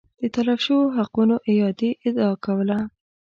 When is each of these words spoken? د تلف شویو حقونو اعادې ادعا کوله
د 0.21 0.23
تلف 0.35 0.59
شویو 0.65 0.93
حقونو 0.97 1.35
اعادې 1.49 1.91
ادعا 2.07 2.31
کوله 2.45 2.77